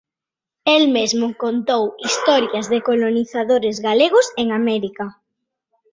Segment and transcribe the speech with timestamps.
[0.75, 5.05] El mesmo contou historias de colonizadores galegos en América.